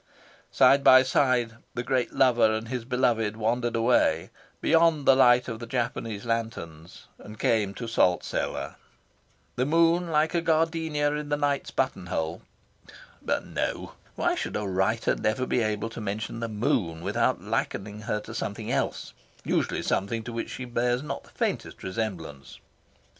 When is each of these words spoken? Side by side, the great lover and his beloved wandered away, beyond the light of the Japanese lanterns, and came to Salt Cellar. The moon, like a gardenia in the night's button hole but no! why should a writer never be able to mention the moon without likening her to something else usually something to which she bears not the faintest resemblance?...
Side 0.49 0.83
by 0.83 1.03
side, 1.03 1.57
the 1.75 1.83
great 1.83 2.11
lover 2.11 2.51
and 2.51 2.69
his 2.69 2.85
beloved 2.85 3.37
wandered 3.37 3.75
away, 3.75 4.31
beyond 4.59 5.05
the 5.05 5.15
light 5.15 5.47
of 5.47 5.59
the 5.59 5.67
Japanese 5.67 6.25
lanterns, 6.25 7.05
and 7.19 7.37
came 7.37 7.75
to 7.75 7.85
Salt 7.87 8.23
Cellar. 8.23 8.77
The 9.57 9.67
moon, 9.67 10.09
like 10.09 10.33
a 10.33 10.41
gardenia 10.41 11.11
in 11.13 11.29
the 11.29 11.37
night's 11.37 11.69
button 11.69 12.07
hole 12.07 12.41
but 13.21 13.45
no! 13.45 13.91
why 14.15 14.33
should 14.33 14.55
a 14.55 14.65
writer 14.67 15.13
never 15.15 15.45
be 15.45 15.59
able 15.61 15.91
to 15.91 16.01
mention 16.01 16.39
the 16.39 16.47
moon 16.49 17.01
without 17.01 17.39
likening 17.43 17.99
her 18.01 18.19
to 18.21 18.33
something 18.33 18.71
else 18.71 19.13
usually 19.43 19.83
something 19.83 20.23
to 20.23 20.33
which 20.33 20.49
she 20.49 20.65
bears 20.65 21.03
not 21.03 21.25
the 21.25 21.29
faintest 21.29 21.83
resemblance?... 21.83 22.57